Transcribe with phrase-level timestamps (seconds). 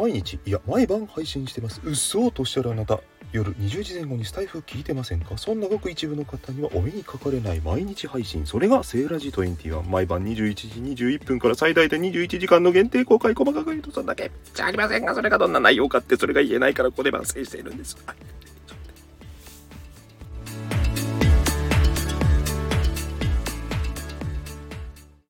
[0.00, 1.80] 毎日いや毎晩配信してます。
[1.84, 3.00] うっそうとしたらあなた。
[3.32, 5.38] 夜20時前後にスタイフ聞いてませんか？
[5.38, 8.44] そんなごく一部の方にはお目にかかれない毎日配信。
[8.44, 14.32] それがセーラジ21毎晩21時21分から最大で21時間の限定公開細かく言うとそんだけ。
[14.54, 17.96] じゃありませんがそれがどんな内容かってそれが言えないからここで番宣しているんです。